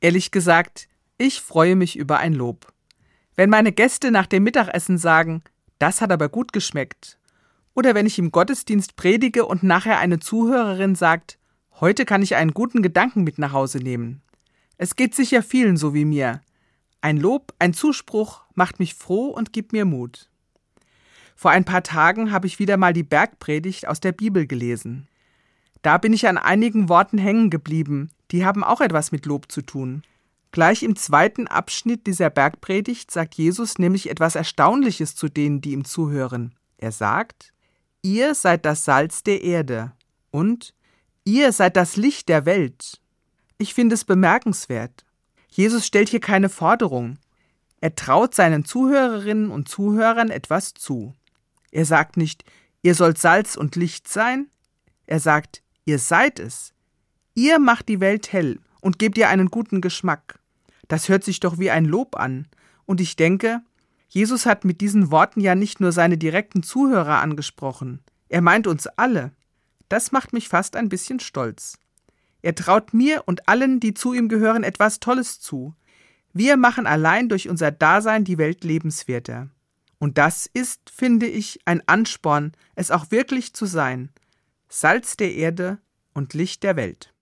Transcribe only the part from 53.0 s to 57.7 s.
Salz und Licht sein, er sagt, ihr seid es. Ihr